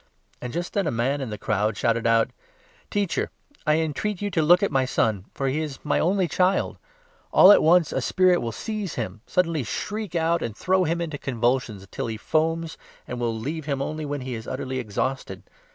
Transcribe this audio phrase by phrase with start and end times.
[0.41, 2.31] And 38 B°y just then a man in the crowd shouted out:"
[2.89, 3.29] Teacher,
[3.67, 6.79] I entreat you to look at my son, for he is my only child;
[7.31, 11.01] all at once a spirit will seize him, suddenly shriek out, 39 and throw him
[11.01, 15.43] into convulsions till he foams, and will leave him only when he is utterly exhausted.